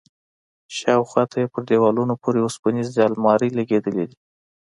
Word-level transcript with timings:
شاوخوا 0.77 1.23
ته 1.31 1.39
په 1.53 1.59
دېوالونو 1.69 2.13
پورې 2.23 2.39
وسپنيزې 2.41 3.01
المارۍ 3.09 3.49
لگېدلي 3.59 4.03
دي. 4.09 4.17